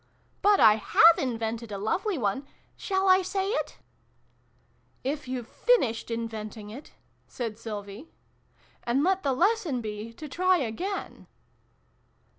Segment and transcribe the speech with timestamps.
[0.41, 2.47] "But I have invented a lovely one!
[2.75, 3.77] Shall I say it?""
[5.03, 6.93] If you've finished inventing it,"
[7.27, 8.05] said Syl vie."
[8.87, 11.27] And let the Lesson be' to try again